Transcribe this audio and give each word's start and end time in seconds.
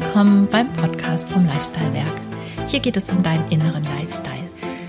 willkommen 0.00 0.46
beim 0.50 0.70
Podcast 0.74 1.26
vom 1.30 1.46
Lifestyle 1.46 1.94
Werk. 1.94 2.20
Hier 2.66 2.80
geht 2.80 2.98
es 2.98 3.08
um 3.08 3.22
deinen 3.22 3.50
inneren 3.50 3.82
Lifestyle. 3.82 4.44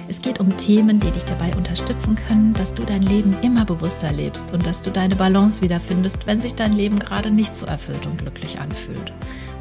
Es 0.09 0.21
geht 0.21 0.41
um 0.41 0.57
Themen, 0.57 0.99
die 0.99 1.11
dich 1.11 1.23
dabei 1.23 1.55
unterstützen 1.55 2.17
können, 2.27 2.51
dass 2.51 2.73
du 2.73 2.83
dein 2.83 3.03
Leben 3.03 3.33
immer 3.41 3.63
bewusster 3.63 4.11
lebst 4.11 4.51
und 4.53 4.67
dass 4.67 4.81
du 4.81 4.91
deine 4.91 5.15
Balance 5.15 5.61
wiederfindest, 5.61 6.27
wenn 6.27 6.41
sich 6.41 6.55
dein 6.55 6.73
Leben 6.73 6.99
gerade 6.99 7.31
nicht 7.31 7.55
so 7.55 7.65
erfüllt 7.67 8.05
und 8.05 8.17
glücklich 8.17 8.59
anfühlt. 8.59 9.13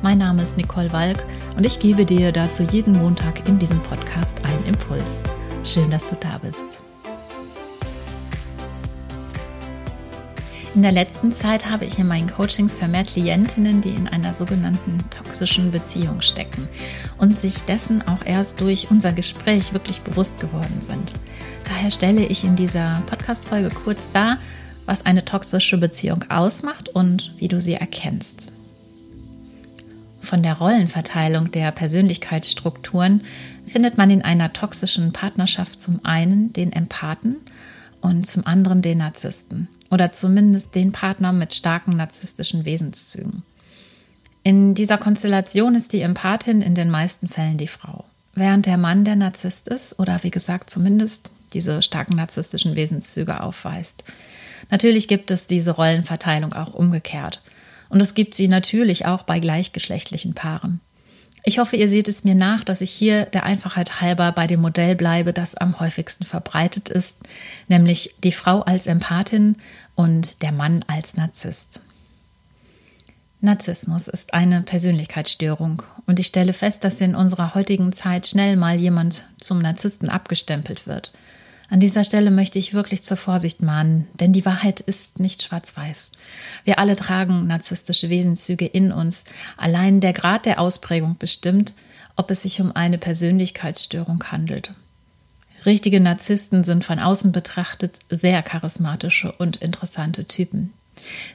Mein 0.03 0.18
Name 0.18 0.43
ist 0.43 0.57
Nicole 0.57 0.93
Walk 0.93 1.22
und 1.57 1.64
ich 1.64 1.79
gebe 1.79 2.04
dir 2.04 2.32
dazu 2.32 2.64
jeden 2.64 2.94
Montag 2.94 3.49
in 3.49 3.61
diesem 3.61 3.79
Podcast 3.79 4.44
einen 4.44 4.64
Impuls. 4.64 5.22
Schön, 5.63 5.93
dass 5.93 6.08
du 6.08 6.17
da 6.17 6.39
bist. 6.39 6.86
In 10.76 10.82
der 10.82 10.93
letzten 10.93 11.32
Zeit 11.32 11.71
habe 11.71 11.86
ich 11.86 11.98
in 11.98 12.07
meinen 12.07 12.30
Coachings 12.30 12.75
vermehrt 12.75 13.07
Klientinnen, 13.07 13.80
die 13.80 13.94
in 13.94 14.08
einer 14.08 14.34
sogenannten 14.34 14.98
toxischen 15.08 15.71
Beziehung 15.71 16.21
stecken 16.21 16.68
und 17.17 17.40
sich 17.40 17.62
dessen 17.62 18.07
auch 18.07 18.22
erst 18.22 18.61
durch 18.61 18.90
unser 18.90 19.14
Gespräch 19.14 19.72
wirklich 19.72 20.03
bewusst 20.03 20.39
geworden 20.39 20.82
sind. 20.82 21.14
Daher 21.64 21.90
stelle 21.90 22.26
ich 22.26 22.44
in 22.44 22.57
dieser 22.57 23.03
Podcast-Folge 23.07 23.70
kurz 23.70 24.12
dar, 24.12 24.36
was 24.84 25.07
eine 25.07 25.25
toxische 25.25 25.79
Beziehung 25.79 26.26
ausmacht 26.29 26.90
und 26.90 27.32
wie 27.39 27.48
du 27.48 27.58
sie 27.58 27.72
erkennst. 27.72 28.53
Von 30.20 30.43
der 30.43 30.58
Rollenverteilung 30.58 31.53
der 31.53 31.72
Persönlichkeitsstrukturen 31.72 33.22
findet 33.64 33.97
man 33.97 34.11
in 34.11 34.20
einer 34.20 34.53
toxischen 34.53 35.14
Partnerschaft 35.14 35.81
zum 35.81 36.05
einen 36.05 36.53
den 36.53 36.70
Empathen 36.70 37.39
und 38.03 38.27
zum 38.27 38.47
anderen 38.47 38.83
den 38.83 38.98
Narzissten 38.98 39.69
oder 39.91 40.12
zumindest 40.12 40.75
den 40.75 40.92
Partner 40.92 41.33
mit 41.33 41.55
starken 41.55 41.97
narzisstischen 41.97 42.65
Wesenszügen. 42.65 43.42
In 44.42 44.75
dieser 44.75 44.98
Konstellation 44.98 45.75
ist 45.75 45.92
die 45.92 46.03
Empathin 46.03 46.62
in 46.62 46.75
den 46.75 46.91
meisten 46.91 47.29
Fällen 47.29 47.59
die 47.59 47.67
Frau, 47.67 48.05
während 48.34 48.67
der 48.67 48.79
Mann 48.79 49.05
der 49.05 49.17
Narzisst 49.17 49.69
ist 49.69 49.98
oder 49.98 50.23
wie 50.23 50.31
gesagt 50.31 50.70
zumindest 50.70 51.31
diese 51.53 51.83
starken 51.83 52.17
narzisstischen 52.17 52.77
Wesenszüge 52.77 53.41
aufweist. 53.41 54.05
Natürlich 54.70 55.09
gibt 55.09 55.31
es 55.31 55.47
diese 55.47 55.73
Rollenverteilung 55.73 56.53
auch 56.53 56.75
umgekehrt. 56.75 57.42
Und 57.89 58.01
es 58.01 58.14
gibt 58.14 58.34
sie 58.34 58.48
natürlich 58.48 59.07
auch 59.07 59.23
bei 59.23 59.39
gleichgeschlechtlichen 59.39 60.34
Paaren. 60.34 60.81
Ich 61.48 61.61
hoffe, 61.61 61.77
ihr 61.77 61.89
seht 61.89 62.08
es 62.08 62.25
mir 62.25 62.34
nach, 62.34 62.64
dass 62.64 62.80
ich 62.80 62.91
hier 62.91 63.27
der 63.27 63.44
Einfachheit 63.44 64.00
halber 64.00 64.33
bei 64.33 64.48
dem 64.48 64.61
Modell 64.61 64.97
bleibe, 64.97 65.33
das 65.33 65.55
am 65.55 65.78
häufigsten 65.78 66.25
verbreitet 66.25 66.89
ist, 66.89 67.19
nämlich 67.69 68.16
die 68.25 68.33
Frau 68.33 68.62
als 68.62 68.89
Empathin 68.89 69.55
und 69.94 70.42
der 70.42 70.50
Mann 70.50 70.84
als 70.89 71.17
Narzisst. 71.17 71.80
Narzissmus 73.41 74.08
ist 74.08 74.34
eine 74.34 74.62
Persönlichkeitsstörung 74.62 75.84
und 76.06 76.19
ich 76.19 76.27
stelle 76.27 76.52
fest, 76.52 76.83
dass 76.83 77.00
in 77.00 77.14
unserer 77.14 77.55
heutigen 77.55 77.92
Zeit 77.92 78.27
schnell 78.27 78.56
mal 78.56 78.74
jemand 78.74 79.24
zum 79.39 79.61
Narzissten 79.61 80.08
abgestempelt 80.08 80.89
wird. 80.89 81.12
An 81.69 81.81
dieser 81.81 82.05
Stelle 82.05 82.31
möchte 82.31 82.59
ich 82.59 82.75
wirklich 82.75 83.03
zur 83.03 83.17
Vorsicht 83.17 83.61
mahnen, 83.61 84.06
denn 84.14 84.33
die 84.33 84.45
Wahrheit 84.45 84.81
ist 84.81 85.19
nicht 85.19 85.42
schwarz-weiß. 85.42 86.12
Wir 86.64 86.78
alle 86.78 86.95
tragen 86.95 87.47
narzisstische 87.47 88.08
Wesenszüge 88.08 88.67
in 88.67 88.92
uns. 88.92 89.25
Allein 89.56 90.00
der 90.00 90.12
Grad 90.12 90.47
der 90.47 90.61
Ausprägung 90.61 91.17
bestimmt, 91.19 91.75
ob 92.14 92.31
es 92.31 92.42
sich 92.42 92.61
um 92.61 92.75
eine 92.75 92.98
Persönlichkeitsstörung 92.98 94.23
handelt. 94.31 94.73
Richtige 95.64 95.98
Narzissten 95.98 96.62
sind 96.62 96.84
von 96.84 97.00
außen 97.00 97.33
betrachtet 97.33 97.98
sehr 98.08 98.42
charismatische 98.42 99.33
und 99.33 99.56
interessante 99.56 100.25
Typen. 100.27 100.73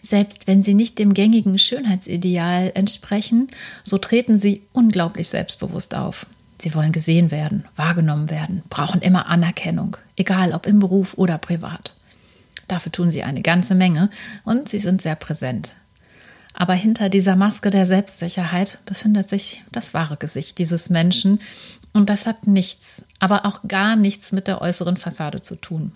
Selbst 0.02 0.48
wenn 0.48 0.64
sie 0.64 0.74
nicht 0.74 0.98
dem 0.98 1.14
gängigen 1.14 1.60
Schönheitsideal 1.60 2.72
entsprechen, 2.74 3.48
so 3.84 3.98
treten 3.98 4.38
sie 4.38 4.62
unglaublich 4.72 5.28
selbstbewusst 5.30 5.94
auf. 5.96 6.26
Sie 6.62 6.76
wollen 6.76 6.92
gesehen 6.92 7.32
werden, 7.32 7.66
wahrgenommen 7.76 8.30
werden, 8.30 8.62
brauchen 8.70 9.02
immer 9.02 9.26
Anerkennung, 9.26 9.98
egal 10.16 10.54
ob 10.54 10.68
im 10.68 10.78
Beruf 10.78 11.16
oder 11.16 11.40
privat. 11.40 11.96
Dafür 12.68 12.92
tun 12.92 13.10
sie 13.10 13.24
eine 13.24 13.42
ganze 13.42 13.74
Menge 13.74 14.12
und 14.44 14.70
sie 14.70 14.78
sind 14.78 15.02
sehr 15.02 15.16
präsent. 15.16 15.78
Aber 16.54 16.76
hinter 16.76 17.10
dieser 17.10 17.36
Maske 17.36 17.72
der 17.72 17.88
Selbstsicherheit 17.88 18.78
befindet 18.86 19.28
sich 19.28 19.64
das 19.72 19.96
wahre 19.96 20.18
Gesicht 20.18 20.60
dieses 20.60 20.92
Menschen 20.92 21.40
und 21.94 22.12
das 22.12 22.28
hat 22.28 22.46
nichts, 22.46 23.06
aber 23.18 23.48
auch 23.48 23.64
gar 23.68 23.96
nichts 23.96 24.32
mit 24.32 24.48
der 24.48 24.62
äußeren 24.62 24.98
Fassade 24.98 25.42
zu 25.42 25.56
tun. 25.56 25.94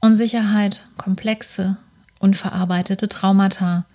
Unsicherheit, 0.00 0.88
komplexe, 0.96 1.76
unverarbeitete 2.18 3.08
Traumata 3.08 3.86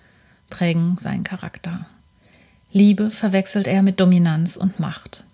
prägen 0.48 0.96
seinen 0.98 1.24
Charakter. 1.24 1.84
Liebe 2.72 3.10
verwechselt 3.10 3.66
er 3.66 3.82
mit 3.82 4.00
Dominanz 4.00 4.56
und 4.56 4.80
Macht. 4.80 5.24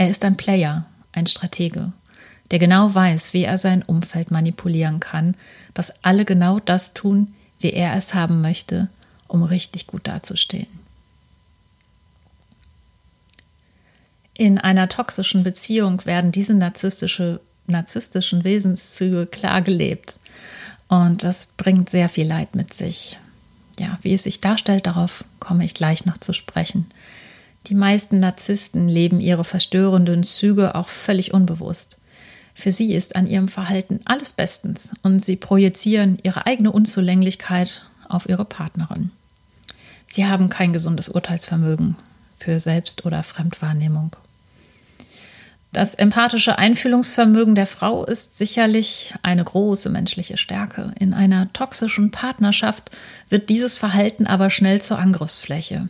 Er 0.00 0.08
ist 0.08 0.24
ein 0.24 0.38
Player, 0.38 0.86
ein 1.12 1.26
Stratege, 1.26 1.92
der 2.50 2.58
genau 2.58 2.94
weiß, 2.94 3.34
wie 3.34 3.44
er 3.44 3.58
sein 3.58 3.82
Umfeld 3.82 4.30
manipulieren 4.30 4.98
kann, 4.98 5.36
dass 5.74 5.92
alle 6.02 6.24
genau 6.24 6.58
das 6.58 6.94
tun, 6.94 7.28
wie 7.58 7.74
er 7.74 7.94
es 7.94 8.14
haben 8.14 8.40
möchte, 8.40 8.88
um 9.28 9.42
richtig 9.42 9.86
gut 9.86 10.08
dazustehen. 10.08 10.68
In 14.32 14.56
einer 14.56 14.88
toxischen 14.88 15.42
Beziehung 15.42 16.06
werden 16.06 16.32
diese 16.32 16.54
narzisstische, 16.54 17.40
narzisstischen 17.66 18.42
Wesenszüge 18.42 19.26
klar 19.26 19.60
gelebt. 19.60 20.18
Und 20.88 21.24
das 21.24 21.44
bringt 21.58 21.90
sehr 21.90 22.08
viel 22.08 22.26
Leid 22.26 22.54
mit 22.54 22.72
sich. 22.72 23.18
Ja, 23.78 23.98
wie 24.00 24.14
es 24.14 24.22
sich 24.22 24.40
darstellt, 24.40 24.86
darauf 24.86 25.26
komme 25.40 25.66
ich 25.66 25.74
gleich 25.74 26.06
noch 26.06 26.16
zu 26.16 26.32
sprechen. 26.32 26.86
Die 27.66 27.74
meisten 27.74 28.20
Narzissten 28.20 28.88
leben 28.88 29.20
ihre 29.20 29.44
verstörenden 29.44 30.24
Züge 30.24 30.74
auch 30.74 30.88
völlig 30.88 31.34
unbewusst. 31.34 31.98
Für 32.54 32.72
sie 32.72 32.94
ist 32.94 33.16
an 33.16 33.26
ihrem 33.26 33.48
Verhalten 33.48 34.00
alles 34.04 34.32
bestens 34.32 34.94
und 35.02 35.24
sie 35.24 35.36
projizieren 35.36 36.18
ihre 36.22 36.46
eigene 36.46 36.72
Unzulänglichkeit 36.72 37.84
auf 38.08 38.28
ihre 38.28 38.44
Partnerin. 38.44 39.10
Sie 40.06 40.26
haben 40.26 40.48
kein 40.48 40.72
gesundes 40.72 41.08
Urteilsvermögen 41.08 41.96
für 42.38 42.58
Selbst- 42.58 43.06
oder 43.06 43.22
Fremdwahrnehmung. 43.22 44.16
Das 45.72 45.94
empathische 45.94 46.58
Einfühlungsvermögen 46.58 47.54
der 47.54 47.66
Frau 47.66 48.04
ist 48.04 48.36
sicherlich 48.36 49.14
eine 49.22 49.44
große 49.44 49.88
menschliche 49.88 50.36
Stärke. 50.36 50.92
In 50.98 51.14
einer 51.14 51.52
toxischen 51.52 52.10
Partnerschaft 52.10 52.90
wird 53.28 53.48
dieses 53.48 53.76
Verhalten 53.76 54.26
aber 54.26 54.50
schnell 54.50 54.82
zur 54.82 54.98
Angriffsfläche. 54.98 55.88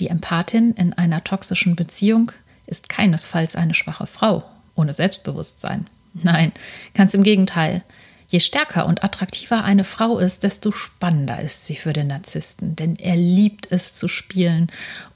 Die 0.00 0.08
Empathin 0.08 0.72
in 0.72 0.94
einer 0.94 1.22
toxischen 1.22 1.76
Beziehung 1.76 2.32
ist 2.66 2.88
keinesfalls 2.88 3.54
eine 3.54 3.74
schwache 3.74 4.06
Frau 4.06 4.44
ohne 4.74 4.94
Selbstbewusstsein. 4.94 5.86
Nein, 6.14 6.52
ganz 6.94 7.12
im 7.14 7.22
Gegenteil. 7.22 7.82
Je 8.28 8.40
stärker 8.40 8.86
und 8.86 9.04
attraktiver 9.04 9.64
eine 9.64 9.84
Frau 9.84 10.18
ist, 10.18 10.42
desto 10.42 10.72
spannender 10.72 11.40
ist 11.40 11.66
sie 11.66 11.74
für 11.74 11.92
den 11.92 12.06
Narzissten, 12.06 12.76
denn 12.76 12.96
er 12.96 13.16
liebt 13.16 13.70
es 13.70 13.94
zu 13.94 14.08
spielen 14.08 14.68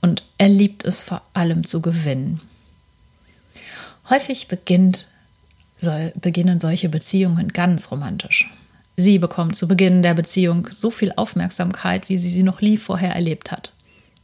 und 0.03 0.25
er 0.37 0.49
liebt 0.49 0.85
es 0.85 1.01
vor 1.01 1.23
allem 1.33 1.65
zu 1.65 1.81
gewinnen. 1.81 2.41
Häufig 4.11 4.49
beginnt, 4.49 5.09
soll, 5.79 6.13
beginnen 6.17 6.61
solche 6.61 6.89
Beziehungen 6.89 7.53
ganz 7.53 7.91
romantisch. 7.91 8.51
Sie 8.97 9.19
bekommt 9.19 9.57
zu 9.57 9.67
Beginn 9.67 10.03
der 10.03 10.15
Beziehung 10.15 10.69
so 10.71 10.91
viel 10.91 11.13
Aufmerksamkeit, 11.17 12.09
wie 12.09 12.19
sie 12.19 12.29
sie 12.29 12.43
noch 12.43 12.61
nie 12.61 12.77
vorher 12.77 13.15
erlebt 13.15 13.51
hat. 13.51 13.74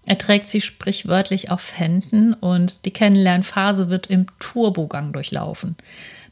Er 0.07 0.19
trägt 0.19 0.49
sie 0.49 0.61
sprichwörtlich 0.61 1.51
auf 1.51 1.79
Händen 1.79 2.35
und 2.35 2.85
die 2.85 2.91
Kennenlernphase 2.91 3.91
wird 3.91 4.07
im 4.07 4.27
Turbogang 4.39 5.13
durchlaufen. 5.13 5.77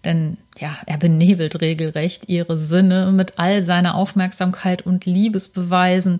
Denn 0.04 0.38
ja, 0.58 0.76
er 0.86 0.96
benebelt 0.96 1.60
regelrecht 1.60 2.28
ihre 2.28 2.56
Sinne 2.56 3.12
mit 3.12 3.38
all 3.38 3.62
seiner 3.62 3.94
Aufmerksamkeit 3.94 4.82
und 4.82 5.06
Liebesbeweisen. 5.06 6.18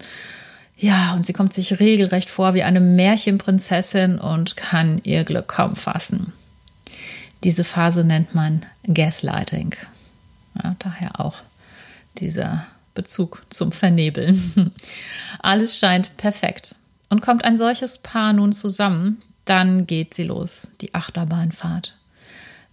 Ja, 0.77 1.15
und 1.15 1.27
sie 1.27 1.33
kommt 1.33 1.53
sich 1.53 1.81
regelrecht 1.81 2.31
vor 2.31 2.55
wie 2.55 2.63
eine 2.63 2.81
Märchenprinzessin 2.81 4.19
und 4.19 4.57
kann 4.57 5.01
ihr 5.05 5.25
Glück 5.25 5.49
kaum 5.49 5.75
fassen. 5.75 6.33
Diese 7.45 7.65
Phase 7.65 8.05
nennt 8.05 8.35
man 8.35 8.67
Gaslighting. 8.87 9.75
Ja, 10.63 10.77
daher 10.79 11.21
auch 11.21 11.37
dieser 12.19 12.67
Bezug 12.95 13.43
zum 13.51 13.73
Vernebeln. 13.73 14.73
Alles 15.39 15.79
scheint 15.79 16.17
perfekt. 16.17 16.75
Und 17.09 17.23
kommt 17.23 17.45
ein 17.45 17.57
solches 17.57 17.99
Paar 17.99 18.33
nun 18.33 18.53
zusammen, 18.53 19.23
dann 19.45 19.87
geht 19.87 20.15
sie 20.15 20.25
los, 20.25 20.77
die 20.81 20.95
Achterbahnfahrt. 20.95 21.97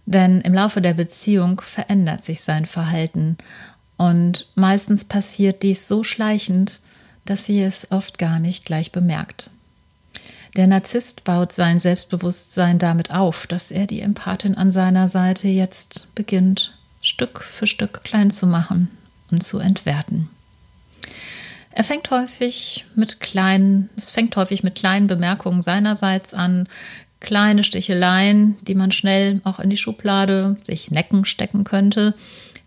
Denn 0.04 0.40
im 0.42 0.54
Laufe 0.54 0.80
der 0.80 0.94
Beziehung 0.94 1.60
verändert 1.60 2.22
sich 2.22 2.42
sein 2.42 2.66
Verhalten 2.66 3.36
und 3.96 4.46
meistens 4.54 5.04
passiert 5.04 5.62
dies 5.62 5.88
so 5.88 6.04
schleichend, 6.04 6.80
dass 7.24 7.46
sie 7.46 7.62
es 7.62 7.90
oft 7.90 8.18
gar 8.18 8.38
nicht 8.38 8.64
gleich 8.64 8.92
bemerkt. 8.92 9.50
Der 10.56 10.66
Narzisst 10.66 11.24
baut 11.24 11.52
sein 11.52 11.78
Selbstbewusstsein 11.78 12.78
damit 12.78 13.10
auf, 13.10 13.46
dass 13.46 13.70
er 13.70 13.86
die 13.86 14.00
Empathin 14.00 14.54
an 14.54 14.72
seiner 14.72 15.08
Seite 15.08 15.48
jetzt 15.48 16.08
beginnt, 16.14 16.72
Stück 17.02 17.42
für 17.42 17.66
Stück 17.66 18.04
klein 18.04 18.30
zu 18.30 18.46
machen 18.46 18.90
und 19.30 19.42
zu 19.42 19.58
entwerten. 19.58 20.30
Er 21.76 21.84
fängt 21.84 22.10
häufig 22.10 22.86
mit 22.94 23.20
kleinen, 23.20 23.90
es 23.98 24.08
fängt 24.08 24.34
häufig 24.36 24.62
mit 24.62 24.76
kleinen 24.76 25.08
Bemerkungen 25.08 25.60
seinerseits 25.60 26.32
an, 26.32 26.66
kleine 27.20 27.64
Sticheleien, 27.64 28.56
die 28.62 28.74
man 28.74 28.92
schnell 28.92 29.42
auch 29.44 29.60
in 29.60 29.68
die 29.68 29.76
Schublade 29.76 30.56
sich 30.62 30.90
Necken 30.90 31.26
stecken 31.26 31.64
könnte. 31.64 32.14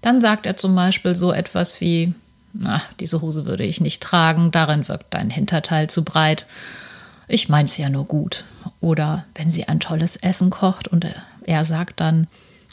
Dann 0.03 0.19
sagt 0.19 0.45
er 0.45 0.57
zum 0.57 0.75
Beispiel 0.75 1.15
so 1.15 1.33
etwas 1.33 1.81
wie, 1.81 2.13
na, 2.53 2.83
diese 2.99 3.19
Hose 3.21 3.47
würde 3.47 3.63
ich 3.63 3.81
nicht 3.81 4.03
tragen, 4.03 4.51
darin 4.51 4.87
wirkt 4.87 5.11
dein 5.11 5.31
Hinterteil 5.31 5.89
zu 5.89 6.03
breit. 6.03 6.45
Ich 7.27 7.49
mein's 7.49 7.77
ja 7.77 7.89
nur 7.89 8.05
gut. 8.05 8.45
Oder 8.79 9.25
wenn 9.33 9.51
sie 9.51 9.67
ein 9.67 9.79
tolles 9.79 10.17
Essen 10.17 10.51
kocht 10.51 10.87
und 10.87 11.07
er 11.47 11.65
sagt 11.65 11.99
dann, 11.99 12.27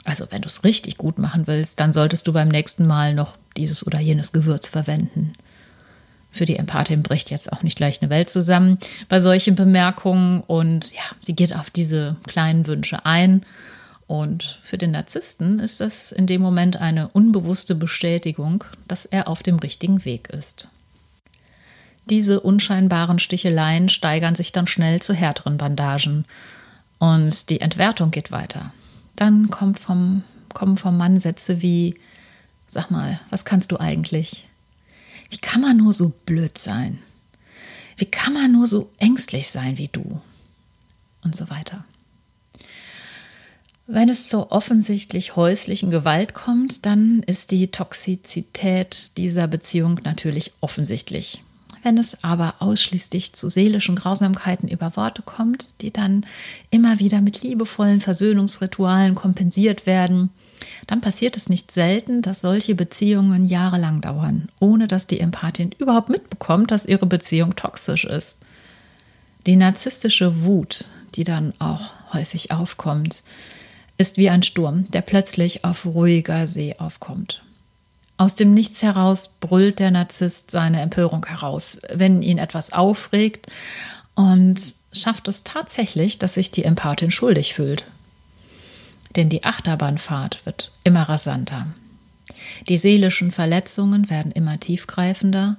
also 0.04 0.26
wenn 0.28 0.42
du 0.42 0.48
es 0.48 0.64
richtig 0.64 0.98
gut 0.98 1.18
machen 1.18 1.46
willst, 1.46 1.80
dann 1.80 1.94
solltest 1.94 2.26
du 2.26 2.34
beim 2.34 2.48
nächsten 2.48 2.86
Mal 2.86 3.14
noch 3.14 3.38
dieses 3.56 3.86
oder 3.86 4.00
jenes 4.00 4.32
Gewürz 4.32 4.68
verwenden. 4.68 5.32
Für 6.36 6.44
die 6.44 6.56
Empathin 6.56 7.02
bricht 7.02 7.30
jetzt 7.30 7.50
auch 7.50 7.62
nicht 7.62 7.78
gleich 7.78 8.02
eine 8.02 8.10
Welt 8.10 8.28
zusammen 8.28 8.76
bei 9.08 9.20
solchen 9.20 9.54
Bemerkungen 9.54 10.42
und 10.42 10.92
ja, 10.92 11.00
sie 11.22 11.34
geht 11.34 11.56
auf 11.56 11.70
diese 11.70 12.16
kleinen 12.26 12.66
Wünsche 12.66 13.06
ein. 13.06 13.42
Und 14.06 14.60
für 14.62 14.76
den 14.76 14.90
Narzissten 14.90 15.60
ist 15.60 15.80
das 15.80 16.12
in 16.12 16.26
dem 16.26 16.42
Moment 16.42 16.76
eine 16.76 17.08
unbewusste 17.08 17.74
Bestätigung, 17.74 18.64
dass 18.86 19.06
er 19.06 19.28
auf 19.28 19.42
dem 19.42 19.58
richtigen 19.58 20.04
Weg 20.04 20.28
ist. 20.28 20.68
Diese 22.04 22.40
unscheinbaren 22.40 23.18
Sticheleien 23.18 23.88
steigern 23.88 24.34
sich 24.34 24.52
dann 24.52 24.66
schnell 24.66 25.00
zu 25.00 25.14
härteren 25.14 25.56
Bandagen 25.56 26.26
und 26.98 27.48
die 27.48 27.62
Entwertung 27.62 28.10
geht 28.10 28.30
weiter. 28.30 28.72
Dann 29.16 29.48
kommt 29.48 29.78
vom, 29.78 30.22
kommen 30.52 30.76
vom 30.76 30.98
Mann 30.98 31.16
Sätze 31.16 31.62
wie, 31.62 31.94
sag 32.66 32.90
mal, 32.90 33.20
was 33.30 33.46
kannst 33.46 33.72
du 33.72 33.80
eigentlich? 33.80 34.46
Wie 35.30 35.38
kann 35.38 35.60
man 35.60 35.76
nur 35.76 35.92
so 35.92 36.12
blöd 36.24 36.58
sein? 36.58 36.98
Wie 37.96 38.06
kann 38.06 38.34
man 38.34 38.52
nur 38.52 38.66
so 38.66 38.90
ängstlich 38.98 39.48
sein 39.48 39.78
wie 39.78 39.88
du? 39.88 40.20
Und 41.22 41.34
so 41.34 41.50
weiter. 41.50 41.84
Wenn 43.88 44.08
es 44.08 44.28
zur 44.28 44.50
offensichtlich 44.50 45.36
häuslichen 45.36 45.90
Gewalt 45.90 46.34
kommt, 46.34 46.86
dann 46.86 47.22
ist 47.24 47.52
die 47.52 47.68
Toxizität 47.68 49.16
dieser 49.16 49.46
Beziehung 49.46 50.00
natürlich 50.02 50.52
offensichtlich. 50.60 51.42
Wenn 51.84 51.98
es 51.98 52.24
aber 52.24 52.56
ausschließlich 52.58 53.34
zu 53.34 53.48
seelischen 53.48 53.94
Grausamkeiten 53.94 54.68
über 54.68 54.96
Worte 54.96 55.22
kommt, 55.22 55.80
die 55.82 55.92
dann 55.92 56.26
immer 56.70 56.98
wieder 56.98 57.20
mit 57.20 57.42
liebevollen 57.42 58.00
Versöhnungsritualen 58.00 59.14
kompensiert 59.14 59.86
werden, 59.86 60.30
dann 60.86 61.00
passiert 61.00 61.36
es 61.36 61.48
nicht 61.48 61.70
selten, 61.70 62.22
dass 62.22 62.40
solche 62.40 62.74
Beziehungen 62.74 63.46
jahrelang 63.46 64.00
dauern, 64.00 64.48
ohne 64.60 64.88
dass 64.88 65.06
die 65.06 65.20
Empathin 65.20 65.72
überhaupt 65.78 66.08
mitbekommt, 66.08 66.70
dass 66.70 66.86
ihre 66.86 67.06
Beziehung 67.06 67.56
toxisch 67.56 68.04
ist. 68.04 68.38
Die 69.46 69.56
narzisstische 69.56 70.44
Wut, 70.44 70.86
die 71.14 71.24
dann 71.24 71.52
auch 71.58 71.92
häufig 72.12 72.50
aufkommt, 72.50 73.22
ist 73.98 74.18
wie 74.18 74.28
ein 74.28 74.42
Sturm, 74.42 74.90
der 74.90 75.02
plötzlich 75.02 75.64
auf 75.64 75.86
ruhiger 75.86 76.48
See 76.48 76.74
aufkommt. 76.78 77.42
Aus 78.18 78.34
dem 78.34 78.54
Nichts 78.54 78.82
heraus 78.82 79.30
brüllt 79.40 79.78
der 79.78 79.90
Narzisst 79.90 80.50
seine 80.50 80.80
Empörung 80.80 81.24
heraus, 81.26 81.78
wenn 81.92 82.22
ihn 82.22 82.38
etwas 82.38 82.72
aufregt 82.72 83.46
und 84.14 84.58
schafft 84.92 85.28
es 85.28 85.44
tatsächlich, 85.44 86.18
dass 86.18 86.34
sich 86.34 86.50
die 86.50 86.64
Empathin 86.64 87.10
schuldig 87.10 87.54
fühlt, 87.54 87.84
denn 89.16 89.28
die 89.28 89.44
Achterbahnfahrt 89.44 90.44
wird 90.44 90.70
immer 90.84 91.02
rasanter. 91.02 91.66
Die 92.68 92.78
seelischen 92.78 93.32
Verletzungen 93.32 94.10
werden 94.10 94.32
immer 94.32 94.60
tiefgreifender 94.60 95.56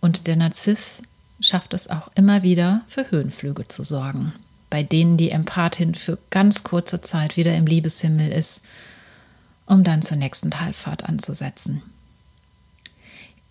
und 0.00 0.26
der 0.26 0.36
Narziss 0.36 1.04
schafft 1.40 1.74
es 1.74 1.88
auch 1.88 2.10
immer 2.14 2.42
wieder 2.42 2.82
für 2.88 3.10
Höhenflüge 3.10 3.68
zu 3.68 3.84
sorgen, 3.84 4.32
bei 4.70 4.82
denen 4.82 5.16
die 5.16 5.30
Empathin 5.30 5.94
für 5.94 6.18
ganz 6.30 6.64
kurze 6.64 7.00
Zeit 7.00 7.36
wieder 7.36 7.54
im 7.54 7.66
Liebeshimmel 7.66 8.32
ist, 8.32 8.64
um 9.66 9.84
dann 9.84 10.02
zur 10.02 10.16
nächsten 10.16 10.50
Talfahrt 10.50 11.04
anzusetzen. 11.04 11.82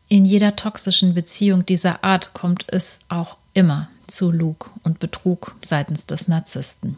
In 0.07 0.25
jeder 0.25 0.55
toxischen 0.55 1.13
Beziehung 1.13 1.65
dieser 1.65 2.03
Art 2.03 2.33
kommt 2.33 2.65
es 2.67 2.99
auch 3.09 3.37
immer 3.53 3.89
zu 4.07 4.31
Lug 4.31 4.71
und 4.83 4.99
Betrug 4.99 5.55
seitens 5.63 6.05
des 6.05 6.27
Narzissten. 6.27 6.97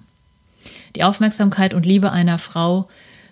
Die 0.95 1.03
Aufmerksamkeit 1.03 1.73
und 1.73 1.85
Liebe 1.85 2.11
einer 2.11 2.37
Frau 2.37 2.85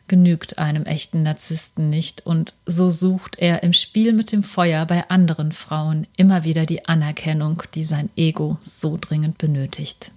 genügt 0.07 0.59
einem 0.59 0.85
echten 0.85 1.23
Narzissten 1.23 1.89
nicht 1.89 2.25
und 2.25 2.53
so 2.65 2.89
sucht 2.89 3.37
er 3.39 3.63
im 3.63 3.73
Spiel 3.73 4.13
mit 4.13 4.31
dem 4.31 4.43
Feuer 4.43 4.85
bei 4.85 5.09
anderen 5.09 5.51
Frauen 5.51 6.05
immer 6.15 6.43
wieder 6.43 6.65
die 6.65 6.85
Anerkennung, 6.85 7.63
die 7.73 7.83
sein 7.83 8.09
Ego 8.15 8.57
so 8.61 8.97
dringend 8.99 9.37
benötigt. 9.37 10.11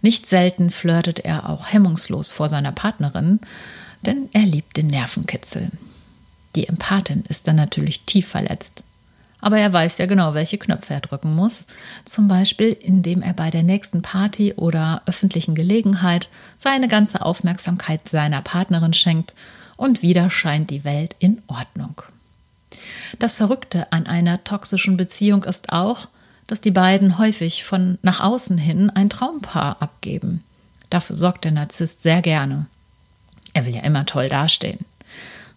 Nicht 0.00 0.26
selten 0.26 0.70
flirtet 0.70 1.20
er 1.20 1.50
auch 1.50 1.66
hemmungslos 1.66 2.30
vor 2.30 2.48
seiner 2.48 2.72
Partnerin, 2.72 3.40
denn 4.00 4.30
er 4.32 4.46
liebt 4.46 4.78
den 4.78 4.86
Nervenkitzel. 4.86 5.70
Die 6.56 6.66
Empathin 6.66 7.24
ist 7.28 7.46
dann 7.48 7.56
natürlich 7.56 8.00
tief 8.02 8.28
verletzt 8.28 8.82
aber 9.40 9.58
er 9.58 9.72
weiß 9.72 9.98
ja 9.98 10.06
genau, 10.06 10.34
welche 10.34 10.58
Knöpfe 10.58 10.94
er 10.94 11.00
drücken 11.00 11.34
muss. 11.34 11.66
Zum 12.04 12.28
Beispiel, 12.28 12.72
indem 12.72 13.22
er 13.22 13.32
bei 13.32 13.50
der 13.50 13.62
nächsten 13.62 14.02
Party 14.02 14.54
oder 14.54 15.02
öffentlichen 15.06 15.54
Gelegenheit 15.54 16.28
seine 16.58 16.88
ganze 16.88 17.22
Aufmerksamkeit 17.24 18.08
seiner 18.08 18.42
Partnerin 18.42 18.92
schenkt 18.92 19.34
und 19.76 20.02
wieder 20.02 20.30
scheint 20.30 20.70
die 20.70 20.84
Welt 20.84 21.16
in 21.18 21.42
Ordnung. 21.46 22.02
Das 23.18 23.36
Verrückte 23.36 23.90
an 23.92 24.06
einer 24.06 24.44
toxischen 24.44 24.96
Beziehung 24.96 25.44
ist 25.44 25.72
auch, 25.72 26.06
dass 26.46 26.60
die 26.60 26.70
beiden 26.70 27.18
häufig 27.18 27.64
von 27.64 27.98
nach 28.02 28.20
außen 28.20 28.58
hin 28.58 28.90
ein 28.90 29.10
Traumpaar 29.10 29.80
abgeben. 29.80 30.42
Dafür 30.90 31.16
sorgt 31.16 31.44
der 31.44 31.52
Narzisst 31.52 32.02
sehr 32.02 32.22
gerne. 32.22 32.66
Er 33.54 33.66
will 33.66 33.74
ja 33.74 33.82
immer 33.82 34.04
toll 34.06 34.28
dastehen. 34.28 34.84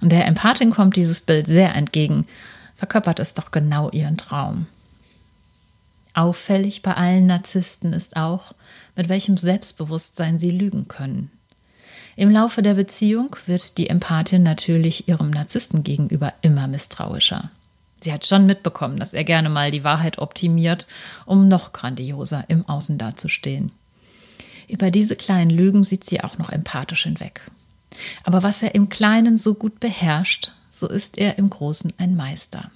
Und 0.01 0.11
der 0.11 0.25
Empathin 0.25 0.71
kommt 0.71 0.95
dieses 0.95 1.21
Bild 1.21 1.47
sehr 1.47 1.73
entgegen, 1.75 2.27
verkörpert 2.75 3.19
es 3.19 3.33
doch 3.33 3.51
genau 3.51 3.89
ihren 3.89 4.17
Traum. 4.17 4.67
Auffällig 6.13 6.81
bei 6.81 6.93
allen 6.93 7.25
Narzissten 7.25 7.93
ist 7.93 8.15
auch, 8.15 8.53
mit 8.95 9.09
welchem 9.09 9.37
Selbstbewusstsein 9.37 10.37
sie 10.37 10.51
lügen 10.51 10.87
können. 10.87 11.31
Im 12.15 12.29
Laufe 12.29 12.61
der 12.61 12.75
Beziehung 12.75 13.35
wird 13.47 13.77
die 13.79 13.89
Empathin 13.89 14.43
natürlich 14.43 15.07
ihrem 15.07 15.31
Narzissten 15.31 15.83
gegenüber 15.83 16.33
immer 16.41 16.67
misstrauischer. 16.67 17.49
Sie 18.03 18.13
hat 18.13 18.25
schon 18.25 18.45
mitbekommen, 18.45 18.97
dass 18.97 19.13
er 19.13 19.23
gerne 19.23 19.49
mal 19.49 19.71
die 19.71 19.83
Wahrheit 19.83 20.19
optimiert, 20.19 20.87
um 21.25 21.47
noch 21.47 21.73
grandioser 21.73 22.43
im 22.49 22.67
Außen 22.67 22.97
dazustehen. 22.97 23.71
Über 24.67 24.91
diese 24.91 25.15
kleinen 25.15 25.49
Lügen 25.49 25.83
sieht 25.83 26.03
sie 26.03 26.21
auch 26.23 26.37
noch 26.37 26.49
empathisch 26.49 27.03
hinweg. 27.03 27.41
Aber 28.23 28.43
was 28.43 28.61
er 28.61 28.75
im 28.75 28.89
Kleinen 28.89 29.37
so 29.37 29.53
gut 29.53 29.79
beherrscht, 29.79 30.51
so 30.73 30.89
ist 30.89 31.17
er 31.17 31.37
im 31.37 31.49
Großen 31.49 31.93
ein 31.97 32.15
Meister. 32.15 32.69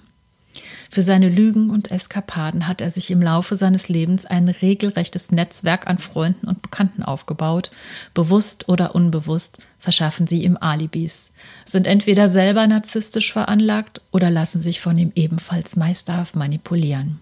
Für 0.90 1.02
seine 1.02 1.28
Lügen 1.28 1.70
und 1.70 1.90
Eskapaden 1.90 2.66
hat 2.66 2.80
er 2.80 2.90
sich 2.90 3.10
im 3.10 3.20
Laufe 3.20 3.56
seines 3.56 3.88
Lebens 3.88 4.24
ein 4.24 4.48
regelrechtes 4.48 5.30
Netzwerk 5.30 5.86
an 5.86 5.98
Freunden 5.98 6.48
und 6.48 6.62
Bekannten 6.62 7.02
aufgebaut. 7.02 7.70
Bewusst 8.14 8.68
oder 8.68 8.94
unbewusst 8.94 9.58
verschaffen 9.78 10.26
sie 10.26 10.44
ihm 10.44 10.56
Alibis, 10.58 11.32
sind 11.64 11.86
entweder 11.86 12.28
selber 12.28 12.66
narzisstisch 12.66 13.32
veranlagt 13.32 14.00
oder 14.10 14.30
lassen 14.30 14.58
sich 14.58 14.80
von 14.80 14.96
ihm 14.96 15.12
ebenfalls 15.14 15.76
meisterhaft 15.76 16.36
manipulieren. 16.36 17.20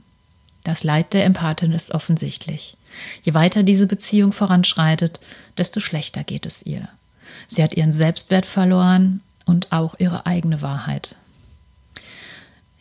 Das 0.62 0.84
Leid 0.84 1.12
der 1.12 1.24
Empathin 1.24 1.72
ist 1.72 1.92
offensichtlich. 1.92 2.76
Je 3.22 3.34
weiter 3.34 3.62
diese 3.62 3.86
Beziehung 3.86 4.32
voranschreitet, 4.32 5.20
desto 5.58 5.80
schlechter 5.80 6.24
geht 6.24 6.46
es 6.46 6.64
ihr. 6.64 6.88
Sie 7.46 7.62
hat 7.62 7.74
ihren 7.74 7.92
Selbstwert 7.92 8.46
verloren 8.46 9.20
und 9.46 9.72
auch 9.72 9.94
ihre 9.98 10.26
eigene 10.26 10.60
Wahrheit. 10.60 11.16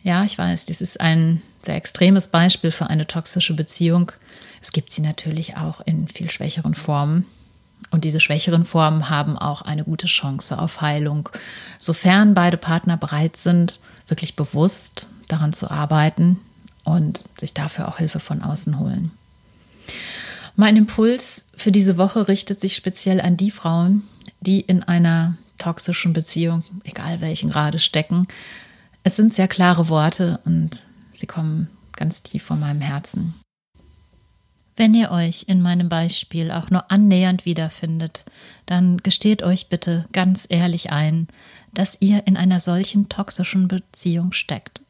Ja, 0.02 0.24
ich 0.24 0.36
weiß, 0.36 0.66
dies 0.66 0.82
ist 0.82 1.00
ein 1.00 1.42
sehr 1.64 1.76
extremes 1.76 2.28
Beispiel 2.28 2.70
für 2.70 2.88
eine 2.88 3.06
toxische 3.06 3.54
Beziehung. 3.54 4.12
Es 4.60 4.72
gibt 4.72 4.90
sie 4.90 5.00
natürlich 5.00 5.56
auch 5.56 5.80
in 5.80 6.06
viel 6.06 6.30
schwächeren 6.30 6.74
Formen. 6.74 7.26
Und 7.90 8.04
diese 8.04 8.20
schwächeren 8.20 8.64
Formen 8.64 9.10
haben 9.10 9.38
auch 9.38 9.62
eine 9.62 9.84
gute 9.84 10.06
Chance 10.06 10.58
auf 10.58 10.80
Heilung, 10.80 11.28
sofern 11.78 12.34
beide 12.34 12.56
Partner 12.56 12.96
bereit 12.96 13.36
sind, 13.36 13.80
wirklich 14.08 14.36
bewusst 14.36 15.08
daran 15.28 15.52
zu 15.52 15.70
arbeiten 15.70 16.38
und 16.84 17.24
sich 17.38 17.52
dafür 17.52 17.88
auch 17.88 17.98
Hilfe 17.98 18.20
von 18.20 18.42
außen 18.42 18.78
holen. 18.78 19.10
Mein 20.54 20.76
Impuls 20.76 21.50
für 21.56 21.70
diese 21.70 21.98
Woche 21.98 22.28
richtet 22.28 22.60
sich 22.60 22.76
speziell 22.76 23.20
an 23.20 23.36
die 23.36 23.50
Frauen, 23.50 24.02
die 24.40 24.60
in 24.60 24.82
einer 24.82 25.36
toxischen 25.58 26.12
Beziehung, 26.12 26.64
egal 26.84 27.20
welchen 27.20 27.50
Grade 27.50 27.78
stecken. 27.78 28.26
Es 29.02 29.16
sind 29.16 29.34
sehr 29.34 29.48
klare 29.48 29.88
Worte 29.88 30.40
und 30.44 30.84
sie 31.12 31.26
kommen 31.26 31.68
ganz 31.96 32.22
tief 32.22 32.42
von 32.42 32.60
meinem 32.60 32.80
Herzen. 32.80 33.34
Wenn 34.76 34.92
ihr 34.92 35.10
euch 35.10 35.44
in 35.48 35.62
meinem 35.62 35.88
Beispiel 35.88 36.50
auch 36.50 36.70
nur 36.70 36.90
annähernd 36.90 37.46
wiederfindet, 37.46 38.26
dann 38.66 38.98
gesteht 38.98 39.42
euch 39.42 39.68
bitte 39.68 40.06
ganz 40.12 40.46
ehrlich 40.50 40.92
ein, 40.92 41.28
dass 41.72 41.96
ihr 42.00 42.26
in 42.26 42.36
einer 42.36 42.60
solchen 42.60 43.08
toxischen 43.08 43.68
Beziehung 43.68 44.32
steckt. 44.32 44.82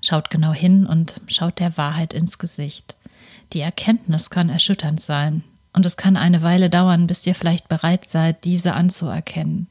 Schaut 0.00 0.30
genau 0.30 0.52
hin 0.52 0.86
und 0.86 1.20
schaut 1.26 1.58
der 1.58 1.76
Wahrheit 1.76 2.14
ins 2.14 2.38
Gesicht. 2.38 2.96
Die 3.52 3.60
Erkenntnis 3.60 4.30
kann 4.30 4.48
erschütternd 4.48 5.00
sein, 5.00 5.42
und 5.72 5.84
es 5.84 5.96
kann 5.98 6.16
eine 6.16 6.42
Weile 6.42 6.70
dauern, 6.70 7.06
bis 7.06 7.26
ihr 7.26 7.34
vielleicht 7.34 7.68
bereit 7.68 8.08
seid, 8.08 8.44
diese 8.44 8.72
anzuerkennen. 8.72 9.66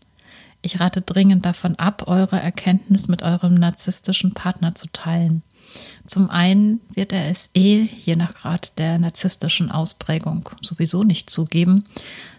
Ich 0.65 0.79
rate 0.79 1.03
dringend 1.03 1.45
davon 1.45 1.75
ab, 1.75 2.07
eure 2.07 2.39
Erkenntnis 2.39 3.07
mit 3.07 3.22
eurem 3.22 3.53
narzisstischen 3.53 4.34
Partner 4.34 4.74
zu 4.74 4.88
teilen. 4.91 5.43
Zum 6.07 6.31
einen 6.31 6.81
wird 6.95 7.13
er 7.13 7.29
es 7.29 7.51
eh, 7.53 7.84
je 7.84 8.15
nach 8.15 8.34
Grad 8.34 8.79
der 8.79 8.98
narzisstischen 8.98 9.69
Ausprägung, 9.69 10.50
sowieso 10.62 11.03
nicht 11.03 11.29
zugeben. 11.29 11.86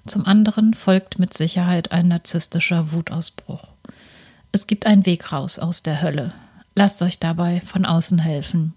Zum 0.06 0.26
anderen 0.26 0.74
folgt 0.74 1.20
mit 1.20 1.34
Sicherheit 1.34 1.92
ein 1.92 2.08
narzisstischer 2.08 2.90
Wutausbruch. 2.90 3.68
Es 4.50 4.66
gibt 4.66 4.86
einen 4.86 5.06
Weg 5.06 5.30
raus 5.30 5.60
aus 5.60 5.84
der 5.84 6.02
Hölle. 6.02 6.34
Lasst 6.74 7.02
euch 7.02 7.20
dabei 7.20 7.60
von 7.60 7.84
außen 7.84 8.18
helfen. 8.18 8.74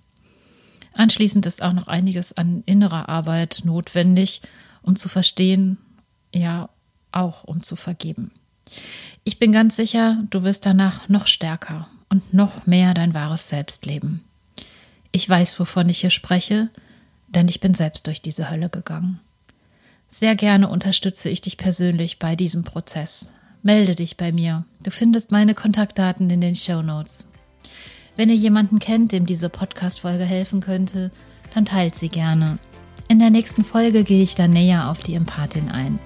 Anschließend 0.94 1.48
ist 1.48 1.63
auch 1.63 1.74
noch 1.74 1.88
einiges 1.88 2.38
an 2.38 2.62
innerer 2.68 3.10
Arbeit 3.10 3.62
notwendig, 3.63 4.44
um 4.84 4.96
zu 4.96 5.10
verstehen, 5.10 5.79
ja, 6.32 6.70
auch 7.12 7.46
um 7.46 7.63
zu 7.63 7.75
vergeben. 7.75 8.29
Ich 9.24 9.40
bin 9.40 9.52
ganz 9.52 9.76
sicher, 9.76 10.24
du 10.30 10.44
wirst 10.44 10.66
danach 10.66 11.10
noch 11.10 11.28
stärker 11.28 11.88
und 12.10 12.34
noch 12.34 12.66
mehr 12.66 12.94
dein 12.94 13.14
wahres 13.14 13.50
Selbst 13.50 13.86
leben. 13.86 14.24
Ich 15.12 15.28
weiß, 15.28 15.60
wovon 15.60 15.90
ich 15.90 16.02
hier 16.02 16.10
spreche, 16.10 16.70
denn 17.28 17.48
ich 17.48 17.60
bin 17.60 17.74
selbst 17.74 18.08
durch 18.08 18.22
diese 18.22 18.50
Hölle 18.50 18.70
gegangen. 18.70 19.20
Sehr 20.10 20.36
gerne 20.36 20.68
unterstütze 20.70 21.30
ich 21.30 21.42
dich 21.42 21.58
persönlich 21.58 22.18
bei 22.18 22.36
diesem 22.36 22.64
Prozess. 22.64 23.34
Melde 23.62 23.96
dich 23.96 24.18
bei 24.18 24.32
mir. 24.32 24.66
Du 24.82 24.90
findest 24.90 25.32
meine 25.32 25.54
Kontaktdaten 25.54 26.30
in 26.30 26.42
den 26.42 26.56
Show 26.56 26.82
Notes. 26.82 27.30
Wenn 28.16 28.30
ihr 28.30 28.36
jemanden 28.36 28.80
kennt, 28.80 29.12
dem 29.12 29.26
diese 29.26 29.50
Podcast-Folge 29.50 30.26
helfen 30.26 30.62
könnte, 30.62 31.12
dann 31.54 31.66
teilt 31.66 31.96
sie 31.96 32.10
gerne. 32.10 32.58
In 33.12 33.18
der 33.18 33.32
nächsten 33.32 33.63
Folge 33.63 34.04
gehe 34.04 34.22
ich 34.22 34.36
dann 34.36 34.51
näher 34.51 34.88
auf 34.88 35.00
die 35.00 35.16
Empathin 35.16 35.70
ein. 35.70 35.98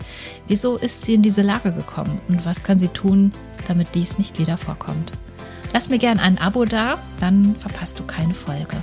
Wieso 0.47 0.77
ist 0.77 1.01
sie 1.01 1.15
in 1.15 1.21
diese 1.21 1.41
Lage 1.41 1.73
gekommen 1.73 2.21
und 2.29 2.45
was 2.45 2.63
kann 2.63 2.79
sie 2.79 2.87
tun, 2.87 3.33
damit 3.67 3.89
dies 3.93 4.17
nicht 4.17 4.39
wieder 4.39 4.57
vorkommt? 4.57 5.11
Lass 5.73 5.89
mir 5.89 5.97
gern 5.99 6.17
ein 6.17 6.37
Abo 6.37 6.63
da, 6.63 6.97
dann 7.19 7.57
verpasst 7.57 7.99
du 7.99 8.03
keine 8.05 8.33
Folge. 8.33 8.77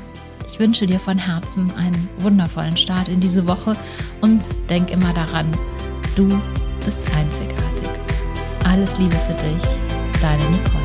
Ich 0.52 0.58
wünsche 0.58 0.84
dir 0.84 1.00
von 1.00 1.16
Herzen 1.16 1.70
einen 1.76 2.10
wundervollen 2.18 2.76
Start 2.76 3.08
in 3.08 3.20
diese 3.20 3.46
Woche 3.46 3.72
und 4.20 4.42
denk 4.68 4.90
immer 4.90 5.14
daran, 5.14 5.46
du 6.14 6.28
bist 6.84 7.00
einzigartig. 7.16 7.88
Alles 8.64 8.98
Liebe 8.98 9.16
für 9.16 9.32
dich, 9.32 10.20
deine 10.20 10.44
Nicole. 10.50 10.79